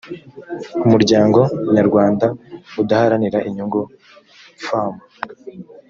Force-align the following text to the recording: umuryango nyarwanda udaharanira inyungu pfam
umuryango 0.85 1.39
nyarwanda 1.75 2.25
udaharanira 2.81 3.39
inyungu 3.47 3.81
pfam 4.59 4.93